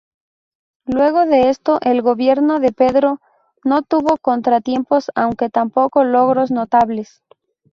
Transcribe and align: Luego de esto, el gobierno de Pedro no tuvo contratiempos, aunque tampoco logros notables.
Luego 0.87 1.27
de 1.27 1.49
esto, 1.51 1.77
el 1.83 2.01
gobierno 2.01 2.59
de 2.59 2.71
Pedro 2.71 3.19
no 3.63 3.83
tuvo 3.83 4.17
contratiempos, 4.17 5.11
aunque 5.13 5.51
tampoco 5.51 6.03
logros 6.03 6.49
notables. 6.49 7.21